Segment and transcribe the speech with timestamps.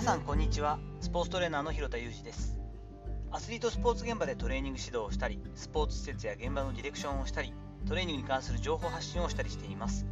[0.00, 0.78] 皆さんこんにちは。
[1.02, 2.58] スポーツトレーナーの広田裕二です。
[3.30, 7.52] アスリートスポーツ現場でトレーニング指導をしたりスポーツ施設や現場のディレクションをしたり
[7.86, 10.06] トレーニングに関する情報発信をしたりしています。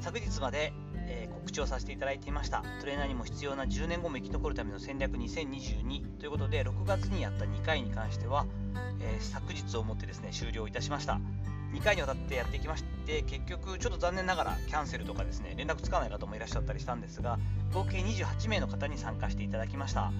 [0.00, 0.72] 昨日まで、
[1.06, 2.64] えー、告知をさせていただいていました。
[2.80, 8.44] トレーナーにも必要な10年後も生き残るための戦略2022ということで6月にやった2回に関しては、
[8.98, 11.20] えー、昨日をもってですね終了いたしました。
[11.72, 17.38] 2回にわたってやっていきまして結局ちょっと残念ながらキャンセルとかですね連絡つかない方もいらっしゃったりしたんですが
[17.72, 20.12] 合計28名の方に参加していただきました。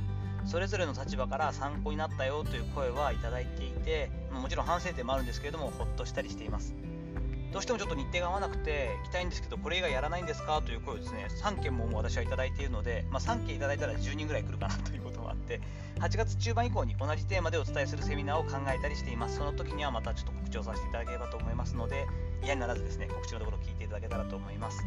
[0.45, 6.73] それぞれの立場から参考になったよという声はいただいていてもちろん反省点もあるんですけれどもほっとしたりしています。
[7.53, 10.61] どうしてもちょっと日程が合わなくて行きたいんですけどこれ以外やらないんですか？
[10.61, 15.61] という声をですね3件も私はいただいているので、まあ、3件いただいたら10人ぐらい来るかなということもあって
[16.01, 19.39] 8月中盤以降に同じテーマでお伝えするセミナーを考えたりしています。
[19.39, 22.07] その時にはまたちょっと告知をさせていただければと思いますので
[22.43, 24.85] 嫌にならずですね告知のところ聞いていただけたらと思います。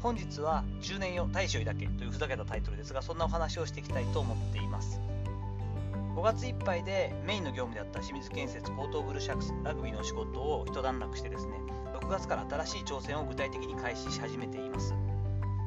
[0.00, 5.00] 本日は10年よ大将だけというふざけたタイトルですがそんなお話をしていきたいと思っています。
[6.22, 11.54] 5月いっぱいでメインの業務であった清水建設高等ブルーシャックスラグビーの仕事を一段落してですね
[12.00, 14.94] 6月から新しい挑戦を具体的に開始し始めています。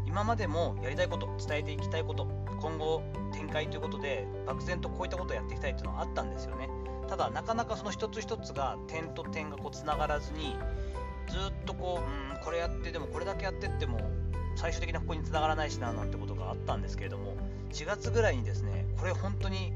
[0.08, 2.26] 今までもやりたいこと伝えていきたいこと
[2.62, 6.70] 今後展開ということで漠然とこういったことをやっていきたいというのはあったんですよね。
[7.10, 10.56] ただなかなかその一つ一つが点と点がこうつながらずに
[11.28, 14.00] ずっとこう、うん、これやってでもこれだけやってっても
[14.56, 17.36] 最終的なここにつながらないしななんてことがあったんですけれども
[17.74, 19.74] 4月ぐらいにですねこれ本当に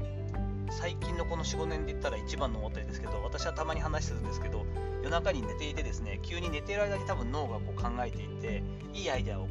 [0.70, 4.64] 最近のこの45年で言ったら一番の思ったりですけど私はたまに話するんですけど
[5.02, 8.62] 夜中に寝ていてですね急に寝ている間に多分脳がこう考えていて
[8.94, 9.48] いいアイデアをこ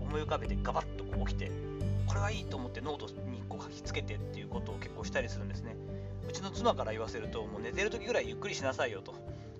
[0.00, 1.50] う思い浮かべてガバッとこう起きて
[2.06, 5.76] これはいいと思ってノートにこう書きつけてっていうことを結構したりするんですね。
[6.28, 9.14] うちの妻から言わせるともう寝てる時ぐらいゆっくりしなさいよと。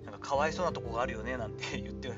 [0.05, 2.11] なんかかわいそうなとこがあるよねなんて言って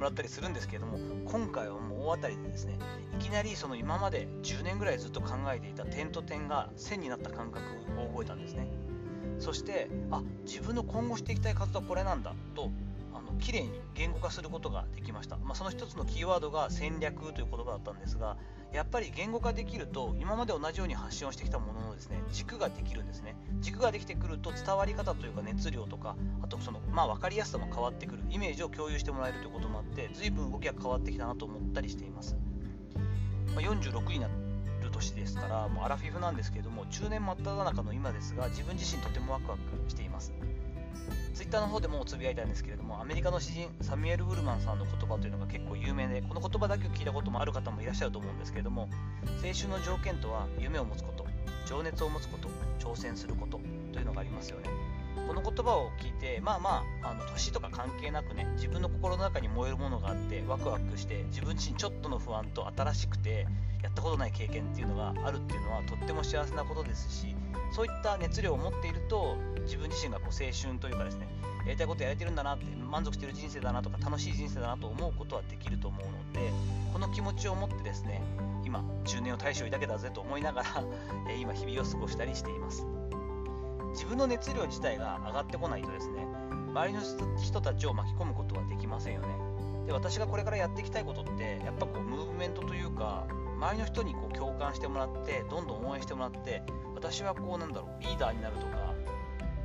[0.00, 2.78] もらったりするんですけれども今回はもう大当たりでですね
[3.20, 7.62] いきなりその今まで10年ぐらいずっと考えていた点と点が線になった感覚
[8.00, 8.66] を覚えたんですね。
[9.38, 12.70] そしてあ自分の今後していきたい活動はこれなんだと
[13.40, 18.36] あの綺麗に言語化することができました、まあ、その一つのキーワードが戦略という言葉だったんですが
[18.72, 23.34] やっぱり言語化できると今まで同じように発信をしてきたもののですね軸ができるんですね。
[23.60, 28.22] 軸ができてくると伝わり方というか熱量とかあとそのまあ分かりやすさも変わってくる。
[28.30, 32.36] イメージを共有してもらえるということもあって随分動きが変わってきたなと思ったりしています、
[33.54, 34.34] まあ、46になる
[34.92, 40.32] 年ですからもうアラフィフなんですけれども中年真っ只中の今ですが自分自身とてもワクワクしています。
[41.34, 48.88] ツイッターの方でもつぶやいたんですけれどもアメリカの詩人サミュエル・ウルマンさんの言葉というのが結構有名でこの言葉だけを聞いたこともある方もいらっしゃると思うんですけれども
[49.42, 51.20] 青春の条件とは夢を持つこと
[51.70, 52.48] 情熱を持つこと
[52.80, 53.60] 挑戦すること
[53.92, 54.68] というのがありますよね。
[55.28, 63.46] この言葉を聞いてまあまああの年とか関係なくね自分の心の中に燃えるものがあってワクワクして自分自身ちょっとの不安と新しくて
[63.82, 67.36] やったことない経験っていうのがあるっていうのはとっても幸せなことですし
[67.72, 71.28] そういった熱量を持っていると自分自身がこう青春というかですね
[71.66, 76.50] やりたいことやれてるんだなって満足してる人生だなとか楽しい人生だなと思うことはできると思うので
[76.92, 78.22] この気持ちを持ってですね
[78.64, 80.68] 今中年を大将だけだぜと思いながら
[81.36, 82.86] 今日々を過ごしたりしています。
[83.92, 86.24] 自分の熱量自体が上がってこないとですね
[86.68, 87.00] 周りの
[87.42, 89.28] 人たちを巻き込むことはできませんよね。
[89.90, 96.62] で私がこれからやっていきたいことってやっぱこうムーブメントというか周りの人にこう共感してもらってどんどん応援してもらって
[96.94, 98.94] 私はこうなんだろうリーダーになるとか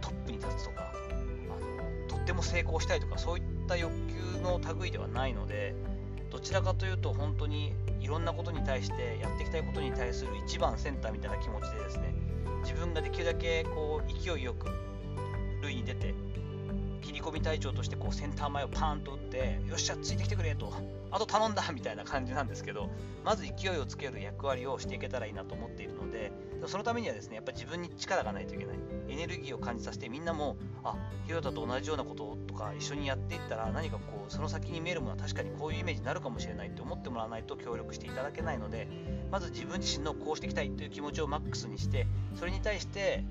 [0.02, 5.75] トップに立つとかあのとっても成功したいとかそういった欲求の類ではないので
[6.31, 12.16] どちらかというと本当にいろんなことに対してやっていきたいことに対する一番センターみたいな気持ちでですね
[12.63, 14.69] 自分ができるだけこう勢いよく
[15.62, 16.16] 塁に出て
[17.05, 20.73] 切り込み隊長としてこうセンター前をパーンと打ってよっしゃついてきてくれと。
[21.11, 22.89] あと頼んだ みたいな感じなんですけど
[23.23, 26.31] まず勢いをつける役割をしていけたらいいなと思っているので
[26.65, 28.77] そのためにはですねやっぱ自分に力がないといけない。
[29.07, 30.95] エネルギーを感じさせてみんなもあ
[31.25, 38.88] ヒロタと同じようなこととか一緒にやっていったら何かこうその先に見えるものは確かにこういうイメージになるかもしれないって思ってもらわないと協力していただけないので
[39.31, 43.24] まず自分自身のこうしていきたいという気持ちをマックスにしてそれに対して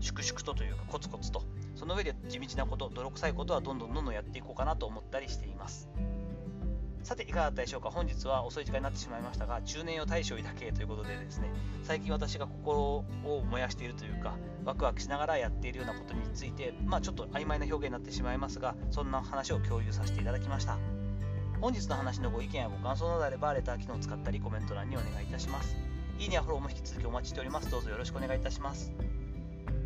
[0.00, 1.42] 粛々とというかコツコツと
[1.78, 5.88] その上で地道なこと泥臭いことはどんどんどんどんやっていこうかなと思ったりしています。
[7.04, 7.90] さていかがだったでしょうか？
[7.90, 11.48] 本日は遅い時間になってしまいましたが中年よ大将だけということでですね
[11.84, 13.04] 最近私が心を
[13.48, 14.34] 燃やしているというか
[14.64, 20.76] ワクワクしながらやっているようなことについてまあちょっと曖昧な表現になってしまいますがそんな話を共有させていただきました。
[21.60, 25.76] 本日の話のご意見やご感想などあればレター機能を使ったりコメント欄にお願いいたします。
[26.18, 27.70] いいねやフォローも引き続きお待ちしております。
[27.70, 28.92] どうぞよろしくお願いいたします。